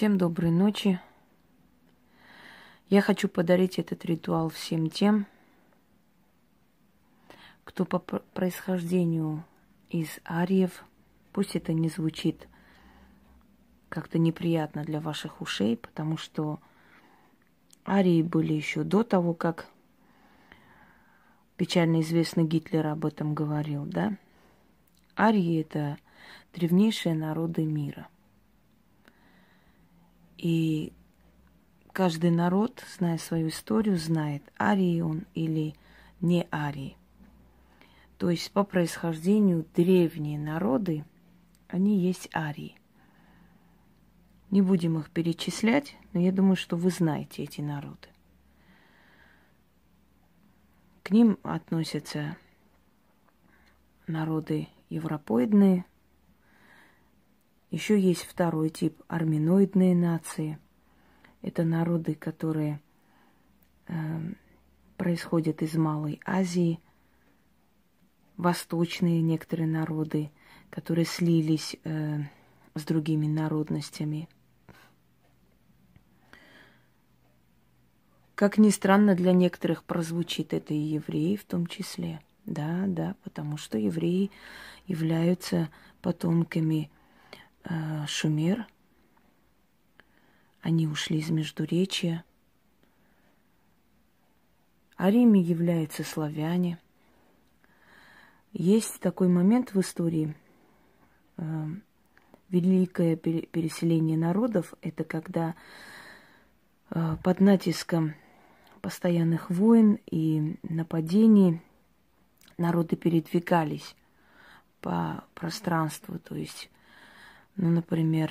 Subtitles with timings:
[0.00, 0.98] Всем доброй ночи.
[2.88, 5.26] Я хочу подарить этот ритуал всем тем,
[7.64, 9.44] кто по происхождению
[9.90, 10.86] из ариев,
[11.34, 12.48] пусть это не звучит
[13.90, 16.60] как-то неприятно для ваших ушей, потому что
[17.86, 19.68] арии были еще до того, как
[21.58, 24.16] печально известный Гитлер об этом говорил, да?
[25.14, 25.98] Арии– это
[26.54, 28.08] древнейшие народы мира–
[30.40, 30.94] и
[31.92, 35.74] каждый народ, зная свою историю, знает, арий он или
[36.22, 36.96] не арий.
[38.16, 41.04] То есть по происхождению древние народы,
[41.68, 42.74] они есть арии.
[44.50, 48.08] Не будем их перечислять, но я думаю, что вы знаете эти народы.
[51.02, 52.38] К ним относятся
[54.06, 55.84] народы европоидные,
[57.70, 60.58] еще есть второй тип– арминоидные нации.
[61.42, 62.80] Это народы, которые
[63.86, 63.94] э,
[64.96, 66.80] происходят из Малой Азии,
[68.36, 70.30] восточные некоторые народы,
[70.68, 72.20] которые слились э,
[72.74, 74.28] с другими народностями.
[78.34, 82.20] Как ни странно, для некоторых прозвучит это и евреи в том числе.
[82.46, 84.30] Да, да, потому что евреи
[84.86, 85.68] являются
[86.00, 86.90] потомками
[87.64, 88.66] э, Шумер.
[90.60, 92.24] Они ушли из Междуречия.
[94.98, 96.78] Риме являются славяне.
[98.52, 100.34] Есть такой момент в истории.
[101.36, 101.66] Э,
[102.50, 105.54] великое переселение народов– это когда
[106.90, 108.14] э, под натиском
[108.80, 111.60] постоянных войн и нападений
[112.58, 113.94] народы передвигались
[114.80, 116.70] по пространству, то есть
[117.56, 118.30] ну, например,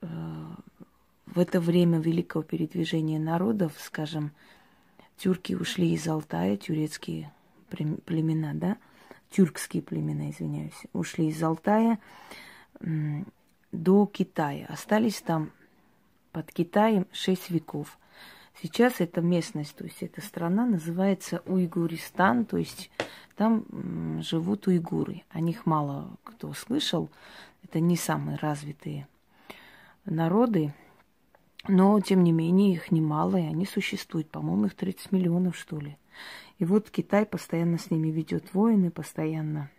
[0.00, 0.06] э,
[1.26, 4.32] в это время великого передвижения народов, скажем,
[5.16, 7.32] тюрки ушли из Алтая, тюрецкие
[7.68, 8.76] племена, да,
[9.30, 11.98] тюркские племена, извиняюсь, ушли из Алтая
[13.72, 14.66] до Китая.
[14.68, 15.50] Остались там
[16.32, 17.98] под Китаем шесть веков.
[18.60, 22.90] Сейчас эта местность, то есть эта страна называется Уйгуристан, то есть
[23.36, 25.22] там живут уйгуры.
[25.30, 27.10] О них мало кто слышал,
[27.62, 29.08] это не самые развитые
[30.04, 30.72] народы,
[31.66, 34.30] но, тем не менее, их немало, и они существуют.
[34.30, 35.96] По-моему, их 30 миллионов, что ли.
[36.58, 39.70] И вот Китай постоянно с ними ведет войны, постоянно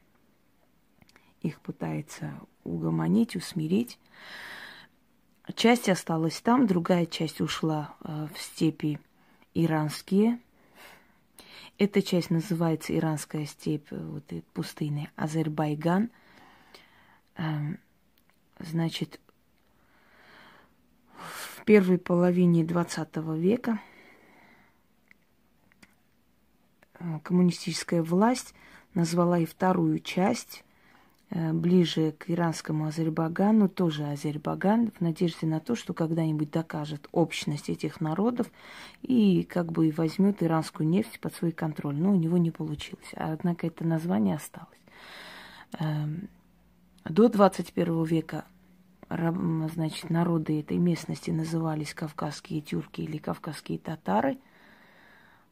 [1.41, 3.99] их пытается угомонить, усмирить.
[5.53, 8.99] Часть осталась там, другая часть ушла э, в степи
[9.53, 10.39] иранские.
[11.77, 14.23] Эта часть называется иранская степь, э, вот
[14.53, 16.09] пустыня Азербайджан–
[17.37, 17.79] Эм,
[18.59, 19.19] значит,
[21.17, 23.81] в первой половине XX века
[26.99, 28.53] э, коммунистическая власть
[28.93, 30.63] назвала и вторую часть
[31.35, 37.99] ближе к иранскому Азербайджану, тоже Азербайджан, в надежде на то, что когда-нибудь докажет общность этих
[37.99, 38.47] народов
[39.01, 41.95] и как бы возьмет иранскую нефть под свой контроль.
[41.95, 43.11] Но у него не получилось.
[43.15, 44.69] Однако это название осталось.
[45.79, 46.29] Эм,
[47.03, 48.45] до 21 века
[49.09, 54.37] значит, народы этой местности назывались кавказские тюрки или кавказские татары.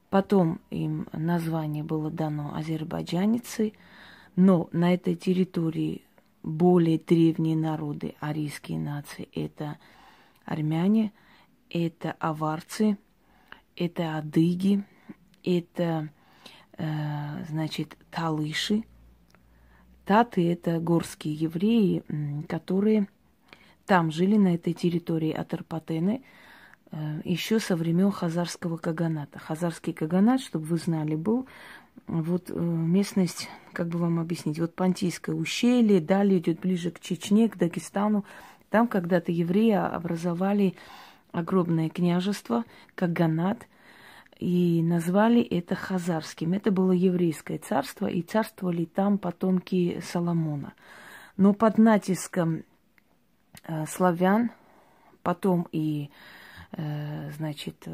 [0.10, 3.74] Потом им название было дано азербайджаницы,
[4.36, 6.04] но на этой территории
[6.42, 9.78] более древние народы, арийские нации, это
[10.46, 11.14] армяне,
[11.70, 12.98] это аварцы,
[13.76, 14.84] это адыги,
[15.44, 16.10] это,
[16.78, 18.84] э, значит, талыши–
[20.06, 22.04] Таты– это горские евреи,
[22.48, 23.08] которые
[23.86, 26.24] там жили, на этой территории Атарпатены,
[26.92, 29.40] э, еще со времен Хазарского Каганата.
[29.40, 31.48] Хазарский Каганат, чтобы вы знали, был
[32.08, 37.50] вот э, местность, как бы вам объяснить, вот Пантийское ущелье, далее идет ближе к Чечне,
[37.50, 38.26] к Дагестану.
[38.70, 40.76] Там когда-то евреи образовали
[41.32, 43.68] огромное княжество, Каганат–
[44.44, 46.52] и назвали это Хазарским.
[46.52, 50.74] Это было еврейское царство, и царствовали там потомки Соломона.
[51.38, 52.64] Но под натиском
[53.64, 54.52] э, славян,
[55.22, 56.10] потом и,
[56.74, 57.88] э, значит,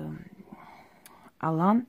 [1.38, 1.86] Алан,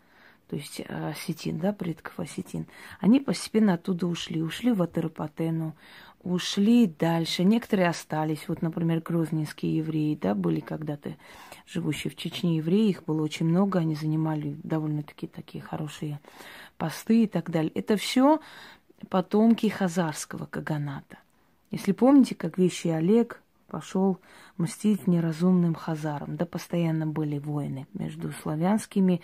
[0.50, 2.66] то есть осетин, да, предков осетин,
[2.98, 4.42] они постепенно оттуда ушли.
[4.42, 5.76] Ушли в Атеропатену,
[6.24, 7.44] ушли дальше.
[7.44, 8.48] Некоторые остались.
[8.48, 11.14] Вот, например, грозненские евреи, да, были когда-то
[11.68, 12.88] живущие в Чечне евреи.
[12.88, 13.78] Их было очень много.
[13.78, 16.18] Они занимали довольно-таки такие хорошие
[16.76, 17.70] посты и так далее.
[17.76, 18.40] Это все
[19.08, 21.18] потомки хазарского каганата.
[21.70, 24.18] Если помните, как вещи Олег пошел
[24.56, 26.36] мстить неразумным хазарам.
[26.36, 29.20] Да, постоянно были войны между славянскими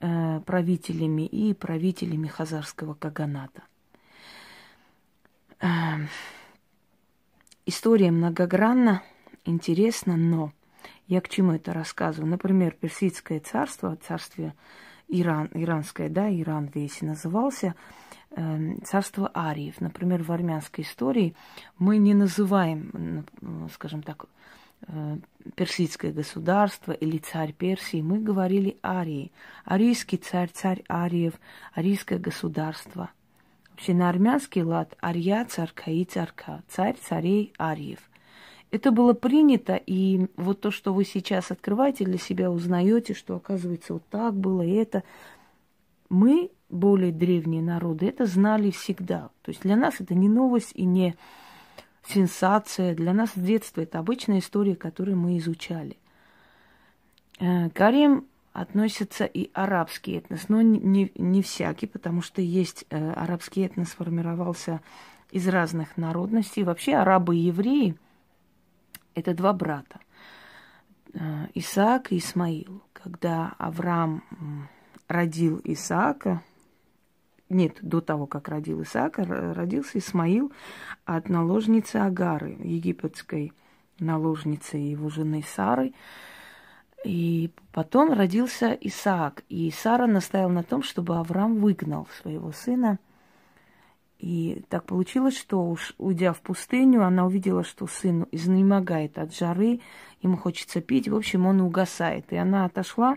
[0.00, 3.62] правителями и правителями хазарского каганата.
[5.60, 6.06] Э,
[7.66, 9.02] история многогранна,
[9.44, 10.52] интересна, но
[11.06, 12.30] я к чему это рассказываю?
[12.30, 14.54] Например, Персидское царство, царствие
[15.08, 17.74] Иран, иранское, да, Иран весь назывался,
[18.30, 19.80] э, царство ариев.
[19.80, 21.34] Например, в армянской истории
[21.78, 23.24] мы не называем,
[23.72, 24.26] скажем так, э,
[25.54, 29.32] персидское государство или царь Персии, мы говорили арии.
[29.64, 31.34] Арийский царь, царь ариев,
[31.74, 33.10] арийское государство.
[33.70, 38.00] Вообще на армянский лад ария, царка и царка, царь царей ариев.
[38.70, 43.94] Это было принято, и вот то, что вы сейчас открываете для себя, узнаете, что оказывается
[43.94, 45.04] вот так было, и это.
[46.10, 49.30] Мы, более древние народы, это знали всегда.
[49.42, 51.16] То есть для нас это не новость и не
[52.08, 52.94] сенсация.
[52.94, 55.96] Для нас с детства это обычная история, которую мы изучали.
[57.40, 58.22] Э, к
[58.52, 64.80] относится и арабский этнос, но не, не всякий, потому что есть э, арабский этнос сформировался
[65.30, 66.64] из разных народностей.
[66.64, 67.96] Вообще арабы и евреи–
[69.14, 70.00] это два брата.
[71.14, 72.82] Э, Исаак и Исмаил.
[72.92, 74.24] Когда Авраам
[75.06, 76.42] родил Исаака,
[77.48, 80.52] нет, до того, как родил Исаака, родился Исмаил
[81.04, 83.52] от наложницы Агары, египетской
[83.98, 85.92] наложницы его жены Сары.
[87.04, 89.44] И потом родился Исаак.
[89.48, 92.98] И Сара настояла на том, чтобы Авраам выгнал своего сына–
[94.18, 99.80] и так получилось, что уж уйдя в пустыню, она увидела, что сын изнемогает от жары,
[100.22, 102.32] ему хочется пить, в общем, он угасает.
[102.32, 103.16] И она отошла,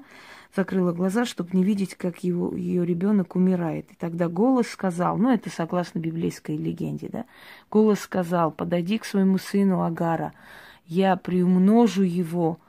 [0.55, 3.91] закрыла глаза, чтобы не видеть, как его, ее ребенок умирает.
[3.91, 7.25] И тогда голос сказал, ну это согласно библейской легенде, да,
[7.71, 10.33] голос сказал, подойди к своему сыну Агара,
[10.85, 12.59] я приумножу его,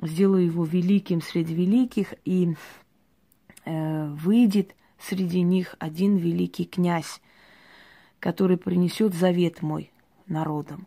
[0.00, 2.54] сделаю его великим среди великих, и
[3.66, 7.20] э, выйдет среди них один великий князь
[8.24, 9.92] который принесет завет мой
[10.26, 10.86] народам.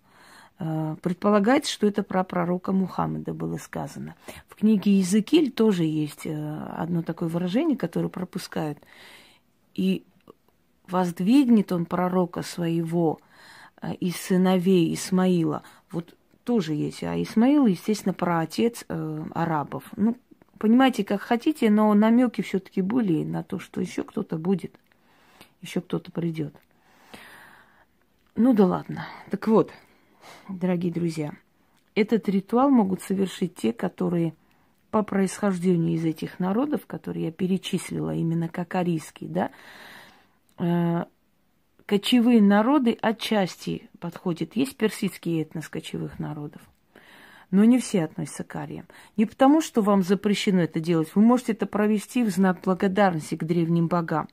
[0.58, 4.16] Э, предполагается, что это про пророка Мухаммеда было сказано.
[4.48, 8.80] В книге Иезекииль тоже есть э, одно такое выражение, которое пропускают.
[9.76, 10.04] И
[10.88, 13.20] воздвигнет он пророка своего
[13.84, 15.62] э, из сыновей Исмаила.
[15.92, 17.04] Вот тоже есть.
[17.04, 19.84] А Исмаил, естественно, про отец э, арабов.
[19.96, 20.18] Ну,
[20.58, 24.74] понимаете, как хотите, но намеки все-таки были на то, что еще кто-то будет,
[25.62, 26.56] еще кто-то придет.
[28.38, 29.08] Ну да ладно.
[29.32, 29.72] Так вот,
[30.48, 31.32] дорогие друзья,
[31.96, 34.36] этот ритуал могут совершить те, которые
[34.92, 39.52] по происхождению из этих народов, которые я перечислила именно как арийские, да,
[40.60, 41.06] э,
[41.88, 44.56] кочевые народы отчасти подходят.
[44.56, 46.62] Есть персидский этнос кочевых народов,
[47.50, 48.86] но не все относятся к ариям.
[49.18, 51.10] Не потому, что вам запрещено это делать.
[51.16, 54.30] Вы можете это провести в знак благодарности к древним богам.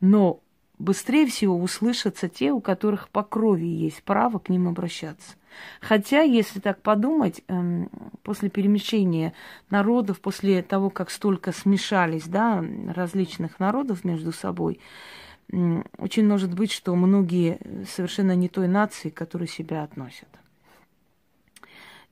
[0.00, 0.42] Но
[0.78, 5.34] быстрее всего услышатся те, у которых по крови есть право к ним обращаться.
[5.80, 7.90] Хотя, если так подумать, эм,
[8.22, 9.32] после перемещения
[9.70, 12.64] народов, после того, как столько смешались да,
[12.94, 14.78] различных народов между собой,
[15.50, 17.58] очень может быть, что многие
[17.88, 20.28] совершенно не той нации, к которой себя относят.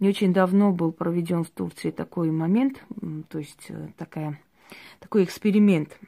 [0.01, 2.83] Не очень давно был проведен в Турции такой момент,
[3.29, 4.39] то есть э, такая,
[5.01, 5.99] такой эксперимент,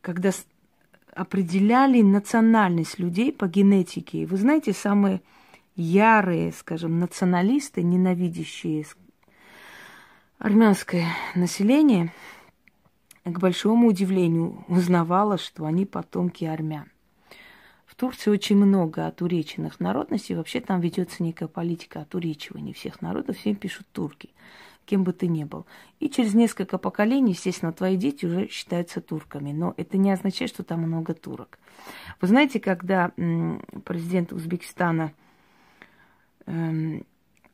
[0.00, 0.32] когда
[1.14, 4.26] определяли национальность людей по генетике.
[4.26, 5.22] вы знаете, самые
[5.76, 8.84] ярые, скажем, националисты, ненавидящие
[10.38, 12.12] армянское население,
[13.24, 16.90] к большому удивлению узнавало, что они потомки армян.
[17.86, 20.34] В Турции очень много отуреченных народностей.
[20.34, 23.36] Вообще там ведется некая политика отуречивания всех народов.
[23.36, 24.30] Всем пишут турки
[24.90, 25.66] кем бы ты ни был.
[26.00, 29.52] И через несколько поколений, естественно, твои дети уже считаются турками.
[29.52, 31.60] Но это не означает, что там много турок.
[32.20, 33.12] Вы знаете, когда
[33.84, 35.12] президент Узбекистана
[36.46, 37.06] эм,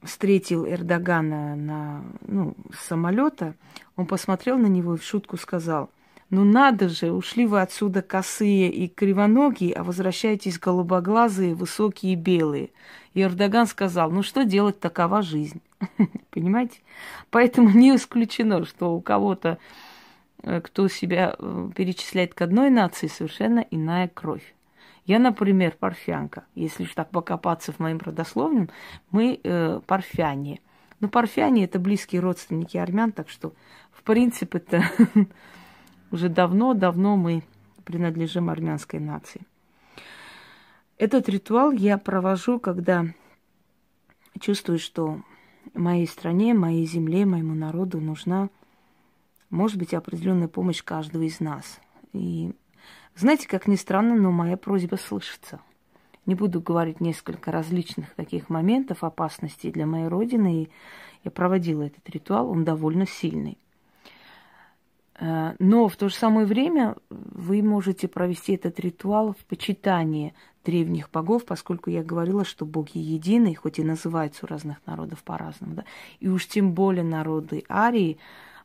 [0.02, 3.54] встретил Эрдогана на, ну, самолета,
[3.96, 5.90] он посмотрел на него и в шутку сказал,
[6.30, 12.70] ну надо же, ушли вы отсюда косые и кривоногие, а возвращаетесь голубоглазые, высокие и белые.
[13.12, 15.60] И Эрдоган сказал, ну что делать, такова жизнь.
[16.30, 16.80] Понимаете?
[17.30, 19.58] Поэтому не исключено, что у кого-то,
[20.42, 24.54] э, кто себя э, перечисляет к одной нации, совершенно иная кровь.
[25.04, 26.44] Я, например, парфянка.
[26.54, 28.70] Если уж так покопаться в моем родословном,
[29.10, 30.60] мы э, парфяне.
[31.00, 33.52] Но парфяне это близкие родственники армян, так что,
[33.92, 34.84] в принципе, это
[36.10, 37.42] уже давно-давно мы
[37.84, 39.42] принадлежим армянской нации.
[40.98, 43.04] Этот ритуал я провожу, когда
[44.40, 45.20] чувствую, что
[45.74, 48.48] моей стране, моей земле, моему народу нужна,
[49.50, 51.80] может быть, определенная помощь каждого из нас.
[52.12, 52.52] И
[53.14, 55.60] знаете, как ни странно, но моя просьба слышится.
[56.26, 60.62] Не буду говорить несколько различных таких моментов опасности для моей родины.
[60.62, 60.70] И
[61.24, 63.58] я проводила этот ритуал, он довольно сильный.
[65.18, 70.34] Э, но в то же самое время вы можете провести этот ритуал в почитании
[70.66, 75.76] древних богов, поскольку я говорила, что боги едины, хоть и называются у разных народов по-разному,
[75.76, 75.84] да,
[76.18, 78.18] и уж тем более народы Арии,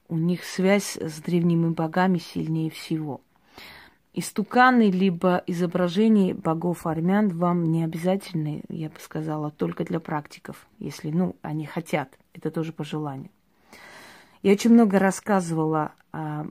[0.09, 3.21] у них связь с древними богами сильнее всего.
[4.13, 11.11] Истуканы либо изображения богов армян вам не обязательны, я бы сказала, только для практиков, если,
[11.11, 12.19] ну, они хотят.
[12.33, 13.29] Это тоже по желанию.
[14.43, 16.45] Я очень много рассказывала о,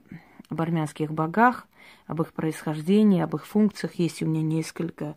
[0.49, 1.67] об армянских богах,
[2.07, 3.95] об их происхождении, об их функциях.
[3.95, 5.15] Есть у меня несколько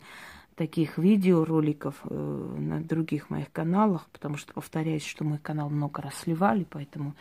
[0.55, 6.15] таких видеороликов э, на других моих каналах, потому что повторяюсь, что мой канал много раз
[6.15, 7.15] сливали, поэтому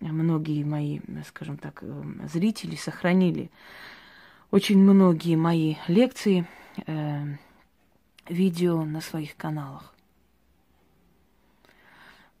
[0.00, 2.02] многие мои, скажем так, э,
[2.32, 3.50] зрители сохранили
[4.50, 6.46] очень многие мои лекции,
[6.86, 7.24] э,
[8.28, 9.94] видео на своих каналах.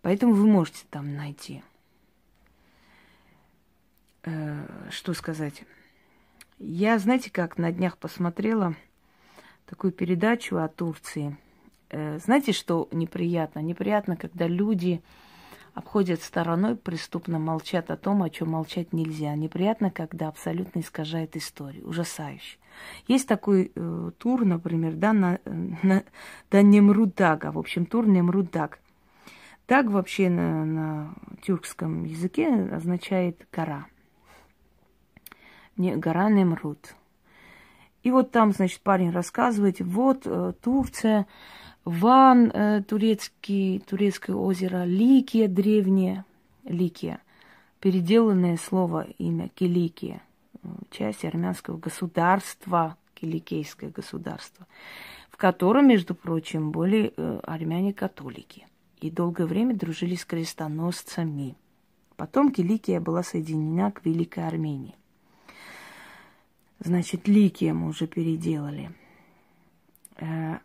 [0.02, 1.62] Поэтому вы можете там найти.
[4.22, 5.64] Э, что сказать?
[6.66, 8.74] Я, знаете, как на днях посмотрела
[9.66, 11.36] такую передачу о Турции.
[11.90, 13.60] Э, знаете, что неприятно?
[13.60, 15.02] Неприятно, когда люди
[15.74, 19.34] обходят стороной, преступно молчат о том, о чем молчать нельзя.
[19.34, 21.86] Неприятно, когда абсолютно искажает историю.
[21.86, 22.56] Ужасающе.
[23.08, 26.02] Есть такой э, тур, например, да, на, на,
[26.50, 28.78] да Немрудага, в общем, тур Немрудаг.
[29.66, 33.84] Так вообще на, на тюркском языке означает гора.
[35.76, 36.94] Не, гора Немруд.
[38.02, 41.26] И вот там, значит, парень рассказывает, вот э, Турция,
[41.84, 46.24] Ван, э, турецкий, турецкое озеро, Ликия древнее,
[46.64, 47.20] Ликия,
[47.80, 50.22] переделанное слово, имя Киликия,
[50.62, 54.66] э, часть армянского государства, киликейское государство,
[55.30, 58.66] в котором, между прочим, были э, армяне-католики
[59.00, 61.56] и долгое время дружили с крестоносцами.
[62.16, 64.94] Потом Киликия была соединена к Великой Армении.
[66.84, 68.90] Значит, Ликия мы уже переделали.
[70.16, 70.58] Э,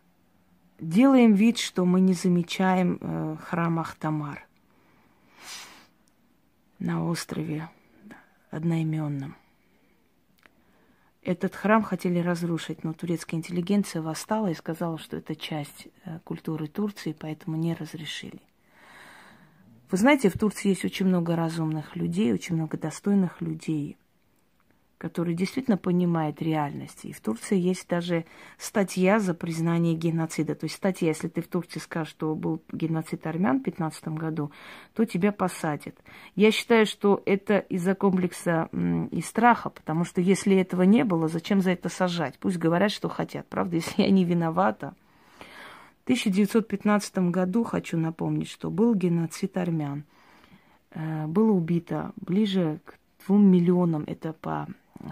[0.77, 4.45] делаем вид, что мы не замечаем э, храм Ахтамар
[6.77, 7.69] на острове
[8.51, 9.37] одноименном.
[11.23, 16.67] Этот храм хотели разрушить, но турецкая интеллигенция восстала и сказала, что это часть э, культуры
[16.67, 18.41] Турции, поэтому не разрешили.
[19.89, 23.95] Вы знаете, в Турции есть очень много разумных людей, очень много достойных людей–
[24.99, 27.05] который действительно понимает реальность.
[27.05, 28.25] И в Турции есть даже
[28.57, 30.55] статья за признание геноцида.
[30.55, 34.51] То есть статья, если ты в Турции скажешь, что был геноцид армян в 15 году,
[34.93, 35.95] то тебя посадят.
[36.35, 38.67] Я считаю, что это из-за комплекса
[39.11, 42.37] и страха, потому что если этого не было, зачем за это сажать?
[42.37, 43.47] Пусть говорят, что хотят.
[43.47, 44.93] Правда, если я не виновата.
[46.01, 50.03] В 1915 году, хочу напомнить, что был геноцид армян.
[50.91, 54.67] Э, было убито ближе к двум миллионам, это по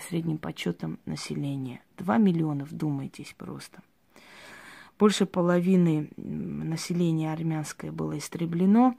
[0.08, 1.82] средним подсчетом населения.
[1.98, 3.82] Два миллиона, вдумайтесь просто.
[5.00, 8.96] Больше половины населения армянское было истреблено.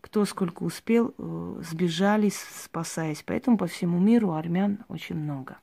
[0.00, 3.22] Кто сколько успел, э, сбежали, спасаясь.
[3.26, 5.58] Поэтому по всему миру армян очень много.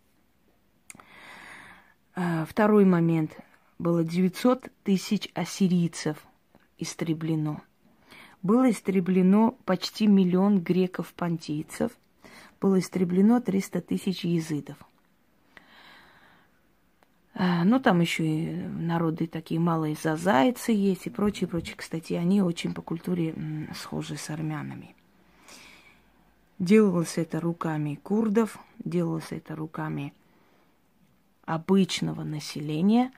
[2.15, 3.38] А, второй момент.
[3.77, 6.17] Было 900 тысяч ассирийцев
[6.77, 7.62] истреблено.
[8.41, 11.91] Было истреблено почти миллион греков-понтийцев–
[12.65, 14.77] было истреблено 300 тысяч языдов.
[17.36, 21.75] А, ну, там еще и народы такие малые зазайцы есть и прочее, прочее.
[21.77, 23.36] Кстати, они очень по культуре
[23.75, 24.95] схожи с армянами.
[26.57, 30.12] Делалось это руками курдов, делалось это руками
[31.45, 33.12] обычного населения.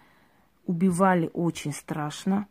[0.65, 2.47] Убивали очень страшно.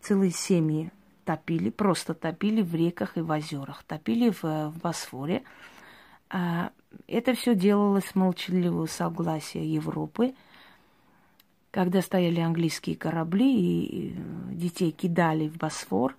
[0.00, 0.90] Целые семьи
[1.26, 3.84] топили, просто топили в реках и в озерах.
[3.84, 5.42] Топили в, в Босфоре.
[6.30, 6.72] А
[7.06, 10.34] это все делалось молчаливого согласия Европы,
[11.70, 14.16] когда стояли английские корабли и
[14.50, 16.16] детей кидали в Босфор,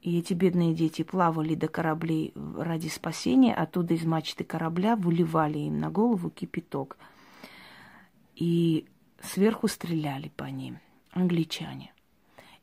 [0.00, 5.78] и эти бедные дети плавали до кораблей ради спасения, оттуда из мачты корабля выливали им
[5.78, 6.96] на голову кипяток.
[8.34, 8.86] И
[9.22, 10.78] сверху стреляли по ним
[11.12, 11.92] англичане.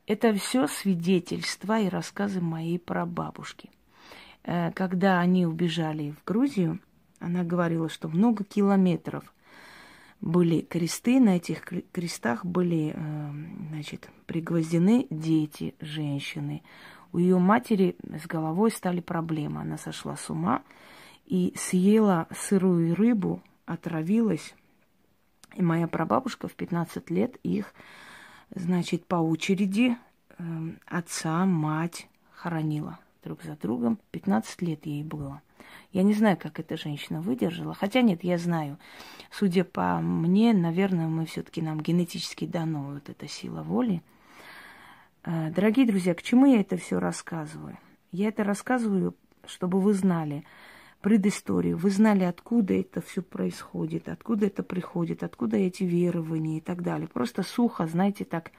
[0.06, 3.79] Это все свидетельства и рассказы моей прабабушки– Э,
[4.42, 6.80] когда они убежали в Грузию,
[7.20, 9.32] она говорила, что много километров
[10.20, 13.30] были кресты, на этих крестах были, э,
[13.70, 16.62] значит, пригвоздены дети, женщины.
[17.12, 19.60] У ее матери с головой стали проблемы.
[19.62, 20.62] Она сошла с ума
[21.26, 24.54] и съела сырую рыбу, отравилась.
[25.54, 27.74] И моя прабабушка в 15 лет их,
[28.54, 29.96] значит, по очереди
[30.38, 30.42] э,
[30.86, 33.98] отца, мать хоронила друг за другом.
[34.10, 35.42] 15 лет ей было.
[35.92, 37.74] Я не знаю, как эта женщина выдержала.
[37.74, 38.78] Хотя нет, я знаю.
[39.30, 44.02] Судя по мне, наверное, мы все-таки нам генетически дано вот эта сила воли.
[45.24, 47.78] Э, дорогие друзья, к чему я это все рассказываю?
[48.12, 49.14] Я это рассказываю,
[49.46, 50.44] чтобы вы знали
[51.00, 56.82] предысторию, вы знали, откуда это все происходит, откуда это приходит, откуда эти верования и так
[56.82, 57.08] далее.
[57.08, 58.50] Просто сухо, знаете, так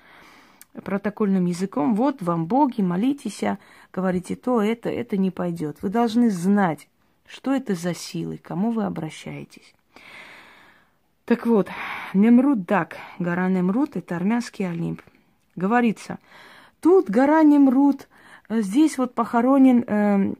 [0.74, 3.58] протокольным языком, вот вам боги, молитесь, а
[3.92, 5.78] говорите то, это, это не пойдет.
[5.82, 6.88] Вы должны знать,
[7.28, 9.74] что это за силы, к кому вы обращаетесь.
[11.26, 11.70] Так вот,
[12.14, 15.02] Немрут Дак, гора Немрут, это армянский Олимп.
[15.56, 16.20] Говорится,
[16.80, 18.08] тут гора Немрут,
[18.50, 20.34] здесь вот похоронен э,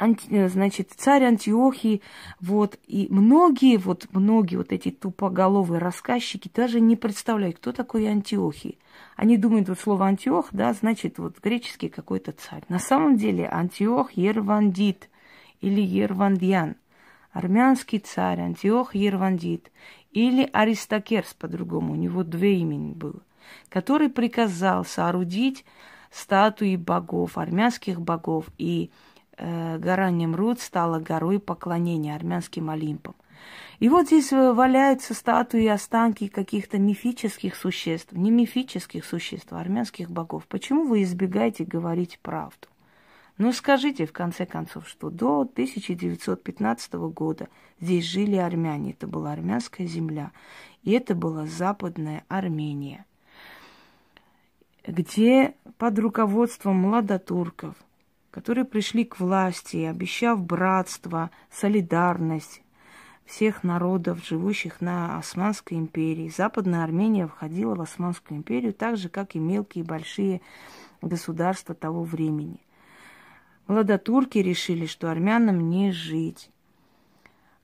[0.00, 2.00] анти, значит, царь Антиохии,
[2.40, 8.78] вот, и многие, вот, многие вот эти тупоголовые рассказчики даже не представляют, кто такой Антиохий.
[9.16, 12.62] Они думают, вот слово Антиох, да, значит, вот греческий какой-то царь.
[12.68, 15.10] На самом деле Антиох Ервандит
[15.60, 16.76] или Ервандьян,
[17.32, 19.70] армянский царь Антиох Ервандит,
[20.12, 23.20] или Аристокерс по-другому, у него две имени было,
[23.68, 25.64] который приказал соорудить
[26.10, 29.09] статуи богов, армянских богов и э,
[29.40, 33.14] гора Немрут стала горой поклонения армянским Олимпом.
[33.80, 39.60] И вот здесь э, валяются статуи и останки каких-то мифических существ, не мифических существ, а
[39.60, 40.46] армянских богов.
[40.46, 42.68] Почему вы избегаете говорить правду?
[43.38, 47.48] Ну скажите, в конце концов, что до 1915 года
[47.80, 50.30] здесь жили армяне, это была армянская земля,
[50.82, 53.06] и это была Западная Армения,
[54.86, 57.74] где под руководством младотурков–
[58.30, 62.62] которые пришли к власти, обещав братство, солидарность
[63.24, 66.32] всех народов, живущих на Османской империи.
[66.36, 70.40] Западная Армения входила в Османскую империю так же, как и мелкие и большие
[71.00, 72.60] государства того времени.
[73.66, 76.50] Младотурки решили, что армянам не жить.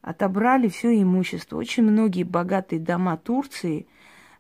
[0.03, 1.57] Отобрали все имущество.
[1.57, 3.87] Очень многие богатые дома Турции–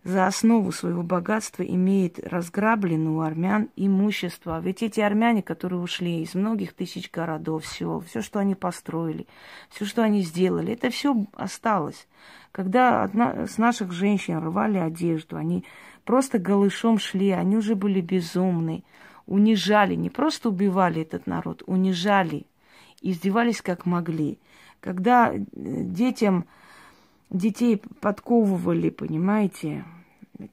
[0.07, 4.61] за основу своего богатства имеет разграбленное у армян имущество.
[4.61, 9.27] Ведь эти армяне, которые ушли из многих тысяч городов, сел, все, что они построили,
[9.69, 12.07] все, что они сделали, это все осталось.
[12.53, 15.65] Когда одна, с наших женщин рвали одежду, они
[16.05, 18.85] просто голышом шли, они уже были безумны,
[19.27, 22.47] унижали, не просто убивали этот народ, унижали,
[23.03, 24.39] издевались как могли.
[24.79, 26.47] Когда детям
[27.29, 29.85] детей подковывали, понимаете,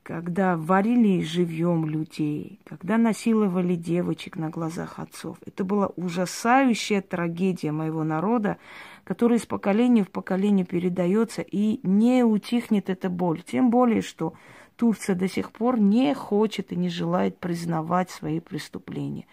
[0.03, 5.37] когда варили живьем людей, когда насиловали девочек на глазах отцов.
[5.45, 8.57] Это была ужасающая трагедия моего народа,
[9.03, 13.41] которая из поколения в поколение передается, и не утихнет эта боль.
[13.41, 14.33] Тем более, что
[14.75, 19.25] Турция до сих пор не хочет и не желает признавать свои преступления.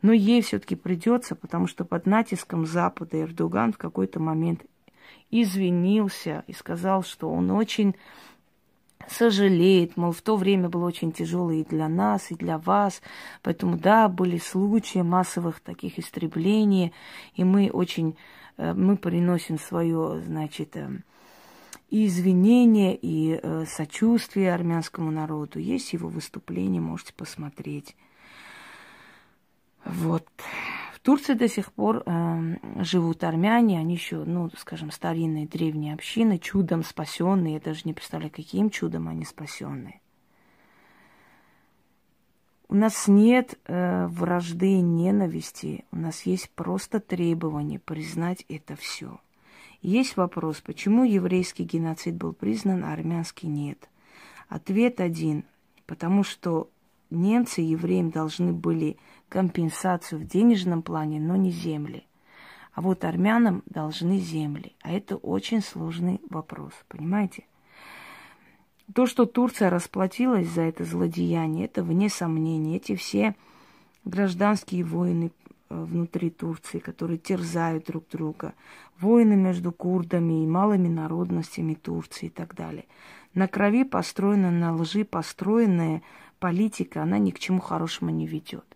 [0.00, 4.64] Но ей все-таки придется, потому что под натиском Запада Эрдоган в какой-то момент
[5.30, 7.94] извинился и сказал, что он очень
[9.08, 13.02] сожалеет, мол, в то время было очень тяжело и для нас, и для вас.
[13.42, 16.92] Поэтому, да, были случаи массовых таких истреблений,
[17.34, 18.16] и мы очень,
[18.56, 20.88] э, мы приносим свое, значит, э,
[21.90, 25.58] и извинения, и э, сочувствие армянскому народу.
[25.58, 27.94] Есть его выступление, можете посмотреть.
[29.84, 30.26] Вот.
[31.02, 36.84] Турции до сих пор э, живут армяне, они еще, ну, скажем, старинные древние общины, чудом
[36.84, 37.54] спасенные.
[37.54, 40.00] Я даже не представляю, каким чудом они спасенные.
[42.68, 49.20] У нас нет э, вражды и ненависти, у нас есть просто требование признать это все.
[49.82, 53.90] Есть вопрос, почему еврейский геноцид был признан, а армянский нет.
[54.48, 55.44] Ответ один,
[55.86, 56.70] потому что
[57.10, 58.96] немцы евреям должны были
[59.32, 62.06] компенсацию в денежном плане, но не земли.
[62.74, 64.74] А вот армянам должны земли.
[64.82, 67.44] А это очень сложный вопрос, понимаете?
[68.94, 72.76] То, что Турция расплатилась за это злодеяние, это вне сомнений.
[72.76, 73.34] Эти все
[74.04, 75.30] гражданские войны
[75.70, 78.52] э, внутри Турции, которые терзают друг друга,
[79.00, 82.84] войны между курдами и малыми народностями Турции и так далее.
[83.32, 86.02] На крови построена, на лжи построенная
[86.38, 88.71] политика, она ни к чему хорошему не ведет.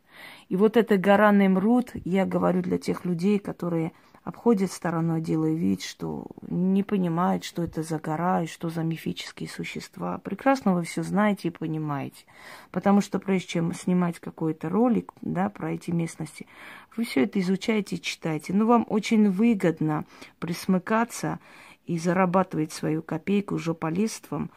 [0.49, 3.93] И вот эта гора Немрут, я говорю для тех людей, которые
[4.27, 9.49] обходят стороной, делая вид, что не понимают, что это за гора и что за мифические
[9.49, 10.19] существа.
[10.19, 12.25] Прекрасно вы все знаете и понимаете.
[12.73, 16.49] Потому что прежде чем снимать какой-то ролик да, про эти местности,
[16.97, 18.53] вы все это изучаете и читаете.
[18.53, 20.05] Но вам очень выгодно
[20.41, 21.39] присмыкаться
[21.87, 24.51] и зарабатывать свою копейку жополистством,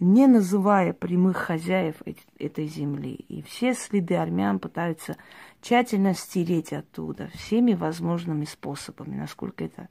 [0.00, 1.96] не называя прямых хозяев
[2.38, 3.14] этой земли.
[3.14, 5.16] И все следы армян пытаются
[5.60, 9.88] тщательно стереть оттуда всеми возможными способами, насколько это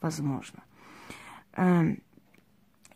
[0.00, 0.62] возможно.
[1.54, 2.02] Эм,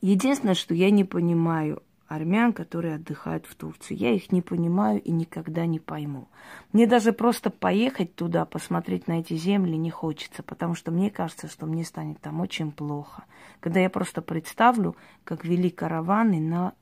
[0.01, 3.95] единственное, что я не понимаю, армян, которые отдыхают в Турции.
[3.95, 6.29] Я их не понимаю и никогда не пойму.
[6.73, 11.49] Мне даже просто поехать туда, посмотреть на эти земли не хочется, потому что мне кажется,
[11.49, 13.25] что мне станет там очень плохо.
[13.61, 16.73] Когда я просто представлю, как вели караваны на,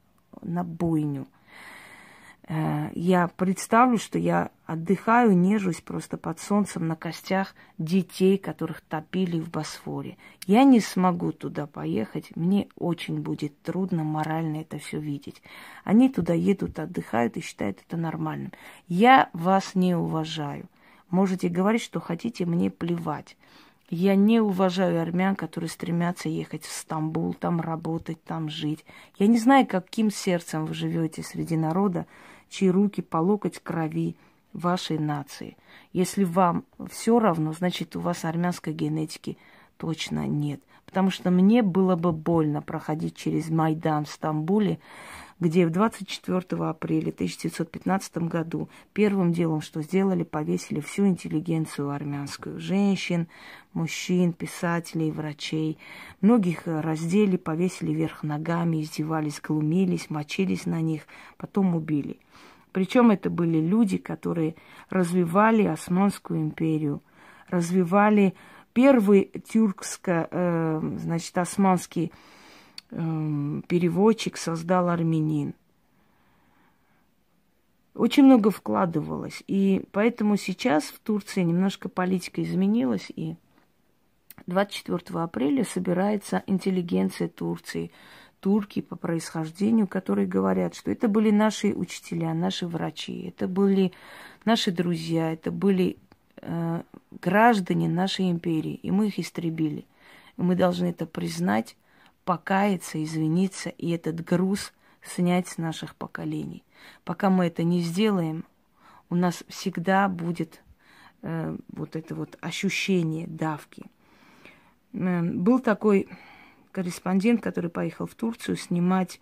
[0.42, 1.26] на бойню–
[2.46, 9.50] я представлю, что я отдыхаю, нежусь просто под солнцем на костях детей, которых топили в
[9.50, 10.18] Босфоре.
[10.46, 15.42] Я не смогу туда поехать, мне очень будет трудно морально это все видеть.
[15.84, 18.52] Они туда едут, отдыхают и считают это нормальным.
[18.88, 20.66] Я вас не уважаю.
[21.08, 23.36] Можете говорить, что хотите, мне плевать.
[23.90, 28.84] Я не уважаю армян, которые стремятся ехать в Стамбул, там работать, там жить.
[29.18, 32.06] Я не знаю, каким сердцем вы живете среди народа,
[32.54, 34.16] чьи руки по локоть крови
[34.52, 35.56] вашей нации.
[35.92, 39.36] Если вам все равно, значит, у вас армянской генетики
[39.76, 40.60] точно нет.
[40.86, 44.78] Потому что мне было бы больно проходить через Майдан в Стамбуле,
[45.40, 52.60] где в 24 апреля 1915 году первым делом, что сделали, повесили всю интеллигенцию армянскую.
[52.60, 53.28] Женщин,
[53.72, 55.78] мужчин, писателей, врачей.
[56.20, 61.02] Многих раздели, повесили вверх ногами, издевались, глумились, мочились на них,
[61.36, 62.18] потом убили.
[62.72, 64.56] Причем это были люди, которые
[64.90, 67.02] развивали Османскую империю,
[67.48, 68.34] развивали
[68.72, 72.33] первый тюркско, э, значит, османский э,
[73.68, 75.54] переводчик создал армянин.
[77.94, 79.42] Очень много вкладывалось.
[79.46, 83.10] И поэтому сейчас в Турции немножко политика изменилась.
[83.14, 83.36] И
[84.46, 87.90] 24 апреля собирается интеллигенция Турции–
[88.44, 93.92] турки по происхождению, которые говорят, что это были наши учителя, наши врачи, это были
[94.44, 95.96] наши друзья, это были
[96.42, 96.82] э,
[97.22, 99.86] граждане нашей империи, и мы их истребили.
[100.36, 101.74] И мы должны это признать,
[102.24, 106.64] покаяться, извиниться и этот груз снять с наших поколений.
[107.04, 108.44] Пока мы это не сделаем,
[109.10, 110.62] у нас всегда будет
[111.22, 113.84] э, вот это вот ощущение давки.
[114.92, 116.08] Э, был такой
[116.72, 119.20] корреспондент, который поехал в Турцию снимать,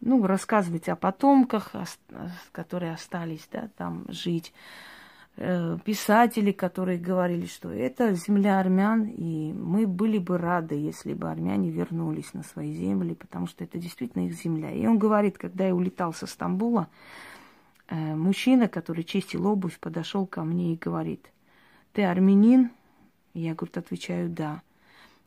[0.00, 1.72] ну, рассказывать о потомках,
[2.52, 4.52] которые остались, да, там жить.
[5.38, 11.30] Э, писатели, которые говорили, что это земля армян, и мы были бы рады, если бы
[11.30, 14.70] армяне вернулись на свои земли, потому что это действительно их земля.
[14.70, 16.88] И он говорит, когда я улетал со Стамбула,
[17.88, 21.30] э, мужчина, который чистил обувь, подошел ко мне и говорит,
[21.92, 22.70] ты армянин?
[23.34, 24.62] Я, говорит, отвечаю, да.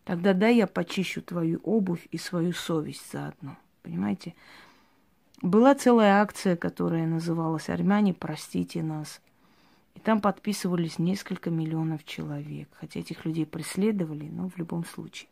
[0.06, 3.58] Тогда дай я почищу твою обувь и свою совесть заодно.
[3.84, 4.34] Понимаете?
[5.43, 9.22] Была целая акция, которая называлась «Армяне, простите нас».
[10.00, 12.70] И там подписывались несколько миллионов человек.
[12.80, 15.28] Хотя этих людей преследовали, но в любом случае.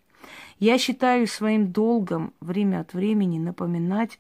[0.59, 4.19] Я считаю своим долгом время от времени напоминать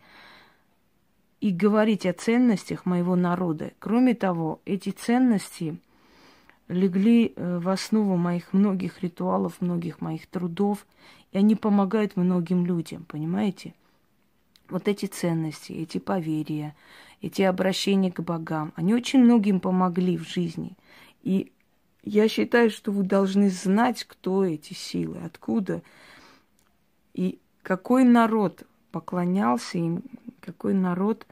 [1.41, 3.73] и говорить о ценностях моего народа.
[3.79, 5.77] Кроме того, эти ценности
[6.69, 10.87] легли э, в основу моих многих ритуалов, многих моих трудов,
[11.33, 13.73] и они помогают многим людям, понимаете?
[14.69, 16.75] Вот эти ценности, эти поверья,
[17.21, 20.77] эти обращения к богам, они очень многим помогли в жизни.
[21.23, 21.51] И
[22.03, 25.81] я считаю, что вы должны знать, кто эти силы, откуда
[27.13, 30.03] и какой народ поклонялся им,
[30.39, 31.25] какой народ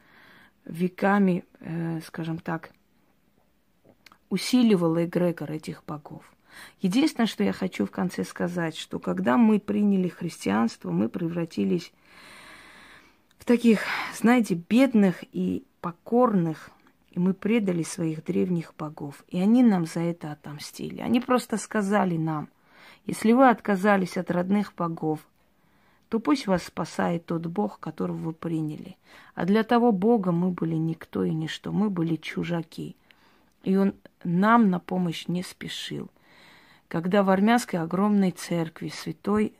[0.64, 2.70] веками, э, скажем так,
[4.28, 6.24] усиливал эгрегор этих богов.
[6.80, 11.92] Единственное, что я хочу в конце сказать, что когда мы приняли христианство, мы превратились
[13.46, 13.80] таких,
[14.14, 16.70] знаете, бедных и покорных,
[17.10, 19.24] и мы предали своих древних богов.
[19.28, 21.00] И они нам за это отомстили.
[21.00, 22.48] Они просто сказали нам,
[23.06, 25.20] если вы отказались от родных богов,
[26.10, 28.96] то пусть вас спасает тот Бог, которого вы приняли.
[29.34, 32.96] А для того Бога мы были никто и ничто, мы были чужаки–
[33.66, 36.08] и он нам на помощь не спешил.
[36.86, 39.54] Когда в армянской огромной церкви святой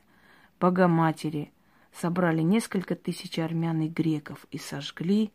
[0.61, 1.51] Богоматери
[1.99, 5.31] собрали несколько тысяч армян и греков и сожгли,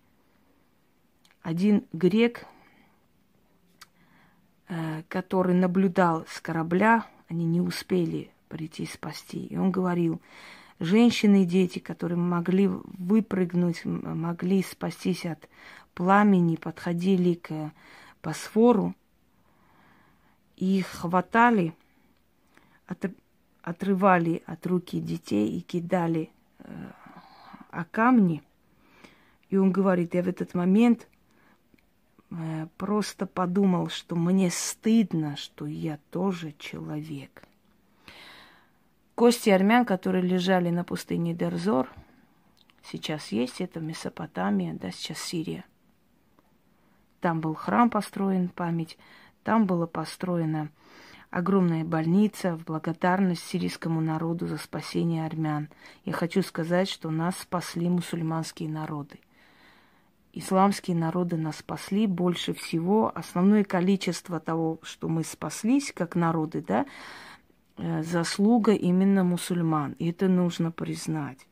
[1.43, 2.47] один грек,
[4.69, 9.47] э, который наблюдал с корабля они не успели прийти спасти.
[9.47, 10.21] И он говорил,
[10.79, 15.49] женщины и дети, которые могли выпрыгнуть, могли спастись от
[15.95, 17.73] пламени, подходили к
[18.23, 18.95] Босфору,
[20.57, 21.75] и их хватали,
[23.63, 26.31] отрывали от руки детей и кидали
[27.71, 28.43] о камни.
[29.49, 31.09] И он говорит, я в этот момент
[32.31, 37.43] э, просто подумал, что мне стыдно, что я тоже человек.
[39.15, 41.89] Кости армян, которые лежали на пустыне Дерзор,
[42.83, 45.65] сейчас есть, это Месопотамия, да, сейчас Сирия.
[47.21, 48.99] Там был храм построен, память.
[49.45, 50.71] Там была построена
[51.33, 55.71] огромная больница в благодарность сирийскому народу за спасение армян.
[56.05, 59.19] Я хочу сказать, что нас спасли мусульманские народы.
[60.35, 63.11] Исламские народы нас спасли больше всего.
[63.15, 66.85] Основное количество того, что мы спаслись как народы, да,
[67.79, 69.93] э, заслуга именно мусульман.
[69.93, 71.47] И это нужно признать.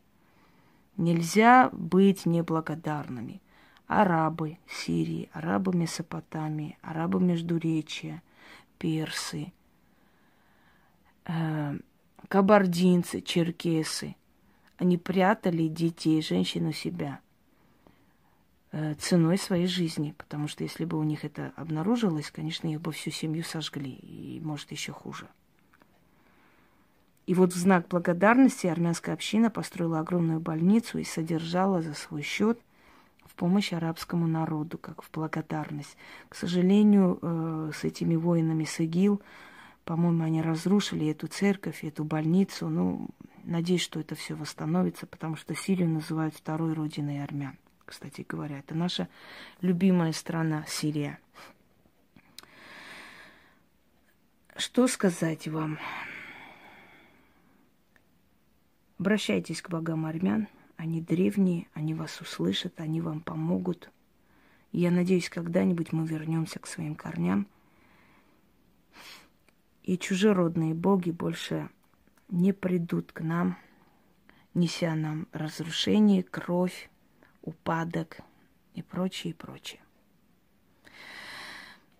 [0.99, 3.41] Нельзя быть неблагодарными.
[3.87, 8.23] Арабы Сирии, арабы Месопотамии, арабы Междуречия,
[8.79, 9.55] персы–
[11.27, 11.79] э,
[12.29, 14.17] кабардинцы, черкесы,
[14.79, 17.21] они прятали детей, женщин у себя
[18.73, 22.93] э, ценой своей жизни, потому что если бы у них это обнаружилось, конечно, их бы
[22.93, 25.29] всю семью сожгли, и может еще хуже.
[27.27, 32.59] И вот в знак благодарности армянская община построила огромную больницу и содержала за свой счет
[33.25, 35.97] в помощь арабскому народу, как в благодарность.
[36.29, 39.21] К сожалению, э, с этими воинами с ИГИЛ
[39.91, 42.69] по-моему, они разрушили эту церковь, эту больницу.
[42.69, 43.09] Ну,
[43.43, 48.61] надеюсь, что это все восстановится, потому что Сирию называют второй родиной армян, кстати говоря.
[48.61, 49.09] Это наша
[49.61, 51.19] любимая страна, Сирия.
[54.55, 55.81] Что сказать вам?
[58.97, 60.47] Обращайтесь к богам армян.
[60.77, 63.91] Они древние, они вас услышат, они вам помогут.
[64.71, 67.49] Я надеюсь, когда-нибудь мы вернемся к своим корням–
[69.83, 71.69] и чужеродные боги больше
[72.29, 73.57] не придут к нам,
[74.55, 76.91] неся нам разрушение, кровь,
[77.43, 78.19] упадок
[78.75, 79.81] и прочее, и прочее.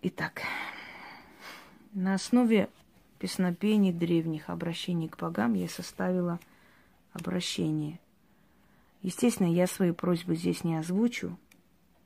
[0.03, 0.41] Итак,
[1.93, 2.69] на основе
[3.19, 6.39] песнопений древних обращений к богам я составила
[7.13, 7.99] обращение.
[9.01, 11.37] Естественно, я свои просьбы здесь не озвучу,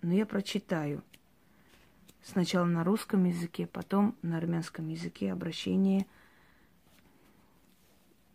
[0.01, 1.03] но я прочитаю–
[2.25, 6.07] Сначала на русском языке, потом на армянском языке обращение.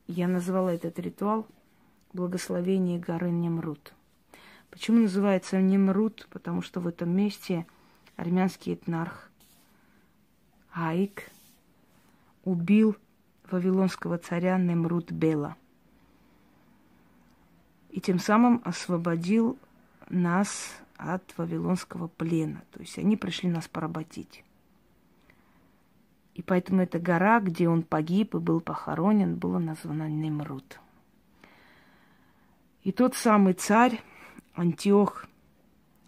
[0.06, 1.44] Я назвала этот ритуал
[2.12, 3.92] благословение горы Немрут.
[4.70, 6.28] Почему называется Немрут?
[6.30, 7.66] Потому что в этом месте
[8.14, 9.28] армянский этнарх
[10.72, 11.28] Аик
[12.44, 12.96] убил
[13.50, 15.56] вавилонского царя Немрут Бела.
[17.90, 19.58] И тем самым освободил
[20.08, 22.62] нас от вавилонского плена.
[22.72, 24.44] То есть они пришли нас поработить.
[26.34, 30.80] И поэтому эта гора, где он погиб и был похоронен, была названа Немрут.
[32.82, 34.00] И тот самый царь
[34.54, 35.26] Антиох,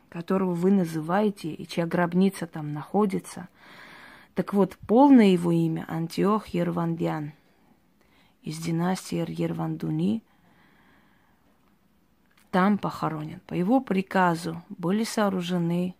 [0.08, 3.48] которого вы называете, и чья гробница там находится,
[4.34, 7.32] так вот, полное его имя Антиох Ервандян
[8.42, 10.22] из династии Ервандуни–
[12.52, 13.40] там похоронен.
[13.46, 15.96] По его приказу были сооружены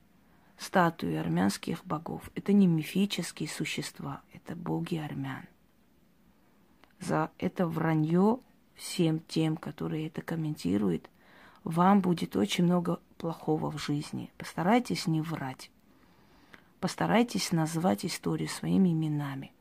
[0.58, 2.30] статуи армянских богов.
[2.34, 5.46] Это не мифические существа, это боги армян.
[7.00, 8.38] За это вранье
[8.76, 11.08] всем тем, которые это комментируют,
[11.64, 14.30] вам будет очень много плохого в жизни.
[14.36, 15.70] Постарайтесь не врать.
[16.80, 19.52] Постарайтесь назвать историю своими именами.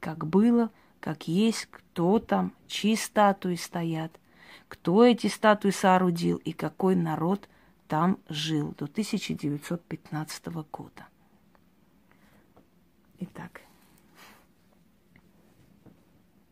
[0.00, 4.18] Как было, как есть, кто там, чьи статуи стоят–
[4.70, 7.48] кто эти статуи соорудил и какой народ
[7.88, 11.08] там жил до 1915 года.
[13.18, 13.62] Итак,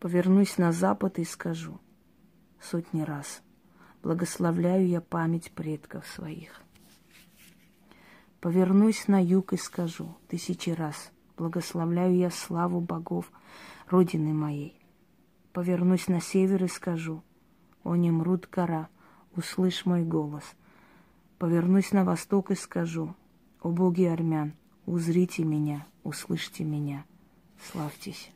[0.01, 1.79] повернусь на запад и скажу
[2.61, 3.41] сотни раз,
[4.03, 6.61] благословляю я память предков своих.
[8.41, 13.31] Повернусь на юг и скажу тысячи раз, благословляю я славу богов
[13.87, 14.77] Родины моей.
[15.53, 17.23] Повернусь на север и скажу–
[17.83, 18.89] о Немрут гора,
[19.35, 20.43] услышь мой голос.
[21.37, 23.15] Повернусь на восток и скажу,
[23.61, 24.53] о боги армян,
[24.85, 27.05] узрите меня, услышьте меня,
[27.71, 28.31] славьтесь.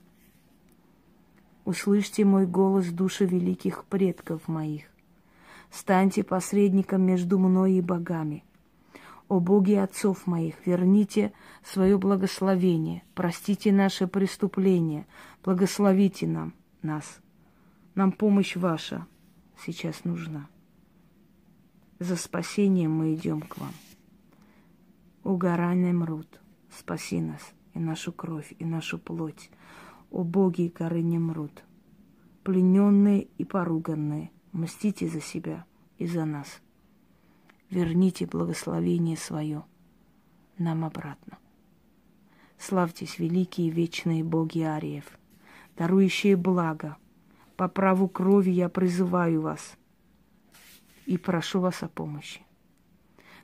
[1.66, 4.84] Услышьте мой голос души великих предков моих.
[5.72, 8.44] Станьте посредником между мной и богами.
[9.30, 11.32] О боги отцов моих, верните
[11.64, 15.08] свое благословение, простите наши преступления,
[15.44, 17.20] благословите нам, нас.
[17.96, 19.08] Нам помощь ваша
[19.66, 20.48] сейчас нужна.
[22.00, 23.74] За спасением мы идем к вам.
[25.24, 27.42] О гора Немрут, спаси нас
[27.74, 29.50] и нашу кровь, и нашу плоть.
[30.12, 31.64] О боги горы Немрут,
[32.44, 35.66] плененные и поруганные, мстите за себя
[35.98, 36.62] и за нас
[37.74, 39.64] верните благословение свое
[40.58, 41.38] нам обратно.
[42.58, 45.18] Славьтесь, великие вечные боги Ариев,
[45.76, 46.98] дарующие благо.
[47.64, 49.78] По праву крови я призываю вас
[51.06, 52.42] и прошу вас о помощи.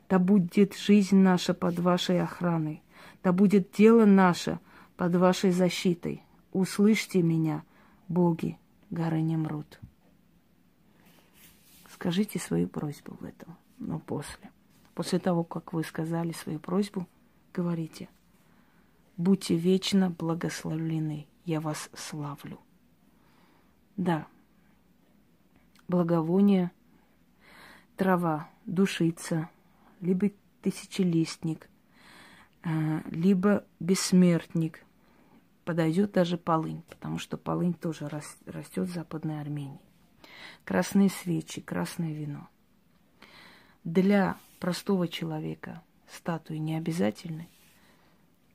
[0.09, 2.83] Да будет жизнь наша под вашей охраной,
[3.23, 4.59] да будет дело наше
[4.97, 6.21] под вашей защитой.
[6.51, 7.63] Услышьте меня,
[8.09, 8.57] боги
[8.89, 9.79] горы Немрут.
[11.89, 14.51] Скажите свою просьбу в этом но после.
[14.95, 17.07] После того, как вы сказали свою просьбу,
[17.53, 18.09] говорите,
[19.15, 22.59] будьте вечно благословлены, я вас славлю.
[23.99, 24.27] Да,
[25.89, 26.71] благовоние,
[27.97, 29.49] трава, душица,
[29.99, 30.31] либо
[30.61, 31.69] тысячелистник,
[32.63, 34.85] а, либо бессмертник.
[35.65, 38.07] Подойдет даже полынь, потому что полынь тоже
[38.45, 39.81] растет в Западной Армении.
[40.63, 42.47] Красные свечи, красное вино–
[43.83, 47.49] для простого человека статуи не обязательны.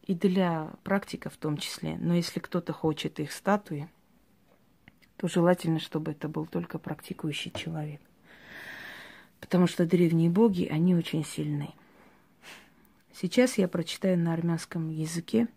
[0.02, 1.96] И для практика в том числе.
[1.96, 3.88] Но если кто-то хочет их статуи,
[5.16, 8.00] то желательно, чтобы это был только практикующий человек.
[9.40, 11.70] Потому что древние боги, они очень сильны.
[13.12, 15.48] Сейчас я прочитаю на армянском языке.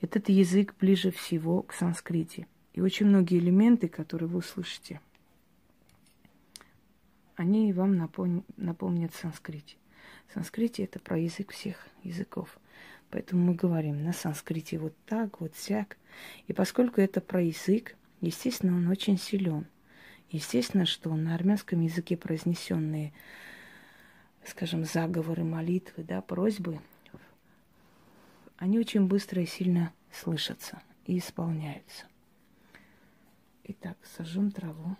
[0.00, 2.46] Этот язык ближе всего к санскрите.
[2.74, 5.00] И очень многие элементы, которые вы услышите–
[7.36, 9.76] они вам напомнят, напомнят санскрите.
[10.32, 12.58] Санскрите это про язык всех языков.
[13.10, 15.96] Поэтому мы говорим на санскрите вот так, вот всяк.
[16.46, 19.66] И поскольку это про язык, естественно, он очень силен.
[20.30, 23.12] Естественно, что на армянском языке произнесенные,
[24.44, 26.80] скажем, заговоры, молитвы, да, просьбы,
[28.56, 32.06] они очень быстро и сильно слышатся и исполняются.
[33.64, 34.96] Итак, сожжем траву.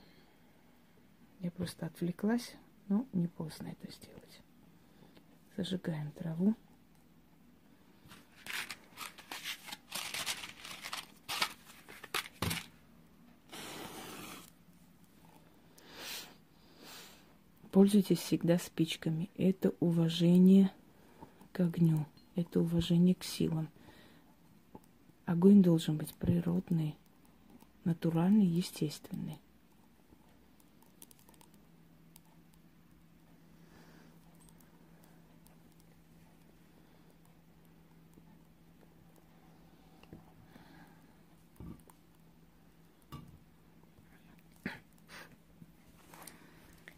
[1.40, 2.54] Я просто отвлеклась,
[2.88, 4.40] но не поздно это сделать.
[5.56, 6.54] Зажигаем траву.
[17.74, 19.30] Пользуйтесь всегда спичками.
[19.36, 20.70] Это уважение
[21.50, 22.06] к огню,
[22.36, 23.68] это уважение к силам.
[25.26, 26.94] Огонь должен быть природный,
[27.82, 29.40] натуральный, естественный.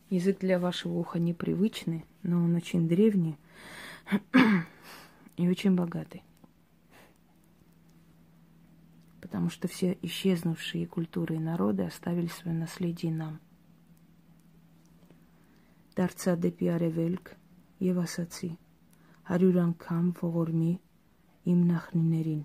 [0.10, 3.38] Язык для вашего уха непривычный, но он очень древний
[5.38, 6.23] и очень богатый.
[9.21, 13.39] Потому что все исчезнувшие культуры и народы оставили свое наследие нам.
[15.91, 17.32] Դարձա դեպի արևելք
[17.84, 18.51] եւ ասացի.
[19.27, 20.71] հարյուր անգամ ողորմի
[21.51, 22.39] իմ նախնիներին։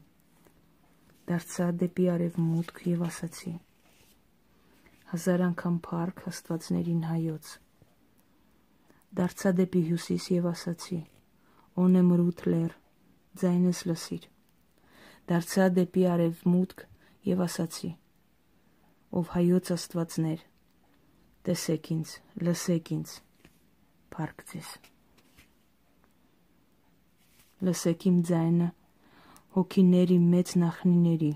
[1.31, 3.55] Դարձա դեպի արևմուտք եւ ասացի
[5.12, 7.48] Հազար անգամ փառք Աստվածներին հայոց։
[9.20, 11.00] Դարձա դեպի հյուսիս եւ ասացի.
[11.84, 12.78] Օնե մրութ լեր,
[13.42, 14.28] ձայնս լսիր։
[15.32, 16.86] Դարձա դեպի արևմուտք
[17.28, 17.92] եւ ասացի.
[19.20, 20.46] Ով հայոց Աստվածներ,
[21.44, 22.16] տեսեք ինձ,
[22.48, 23.20] լսեք ինձ,
[24.16, 24.74] փառք ձեզ։
[27.68, 28.72] Լսեք իմ ձայնը
[29.60, 31.34] հոգիների մեծ նախնիների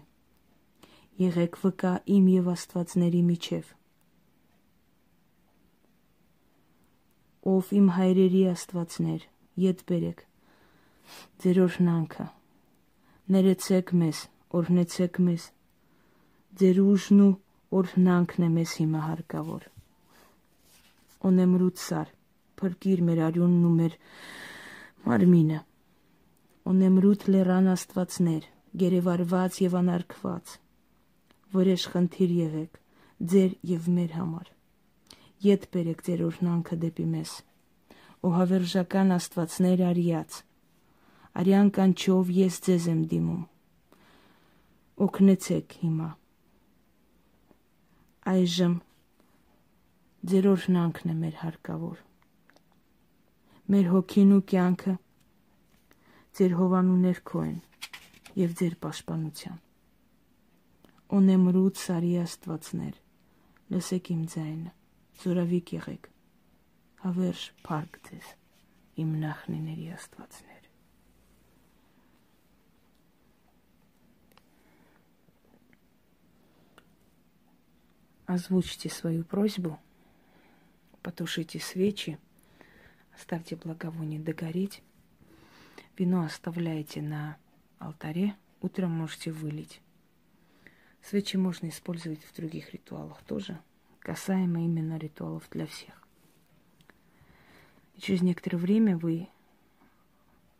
[1.22, 3.68] եղեք վկա իմ եւ Աստվածների միջև։
[7.56, 9.28] Ով իմ հայրերի Աստվածներ,
[9.64, 10.26] յետ բերեք
[11.44, 12.26] ձեր օրհնանքը։
[13.36, 14.20] Ներեցեք մեզ,
[14.60, 15.46] օրհնեցեք մեզ։
[16.60, 17.32] Ձեր ուժն ու
[17.80, 19.70] օրհնանքն է մեզ հիմա հարկավոր։
[21.30, 22.12] Օնեմրուտ սար,
[22.60, 23.98] փրկիր մեր արյունն ու մեր
[25.06, 25.64] մարմինը։
[26.74, 28.52] Օնեմրուտ լերան Աստվածներ,
[28.84, 30.60] գերեվարված եւ անարգված
[31.54, 32.80] որեշ խնդիր եղեք
[33.32, 34.48] ձեր եւ մեր համար։
[35.46, 37.32] Ետ բերեք ձեր օրհնանքը դեպի մեզ։
[38.26, 40.40] Ու հավերժական Աստվածներ արիած։
[41.42, 43.44] Արյան կանչով ես ձեզ եմ դիմում։
[45.06, 46.10] Օգնեցեք հիմա։
[48.36, 48.76] Այժմ
[50.32, 52.00] ձեր օրհնանքն է մեր հարկավոր։
[53.76, 54.96] Մեր հոգին ու կյանքը
[56.40, 57.62] ձեր հովանուներ քո են
[58.40, 59.65] եւ ձեր պաշտպանության։
[61.11, 62.99] Օնեմրուտ սարի աստվածներ,
[63.75, 64.73] լսեք իմ ձայնը,
[65.25, 66.11] զորավիկ եղեք,
[67.03, 68.33] հավերժ փառք ձեզ,
[69.03, 70.61] իմ նախնիների աստվածներ։
[78.31, 79.81] Озвучьте свою просьбу,
[81.03, 82.17] потушите свечи,
[83.13, 84.83] оставьте благовоние догореть.
[85.99, 87.37] Вино оставляйте на
[87.81, 89.81] алтаре, утром можете вылить.
[91.08, 93.60] Свечи можно использовать в других ритуалах тоже,
[94.00, 95.94] касаемо именно ритуалов для всех.
[97.96, 99.28] И через некоторое время вы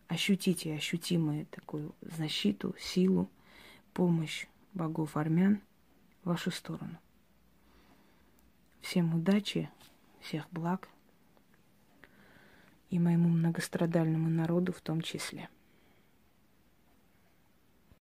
[0.08, 3.30] ощутите ощутимую такую защиту, силу,
[3.94, 5.62] помощь богов армян
[6.24, 6.98] в вашу сторону.
[8.82, 9.70] Всем удачи,
[10.22, 10.90] всех благ–
[12.90, 15.50] и моему многострадальному народу в том числе.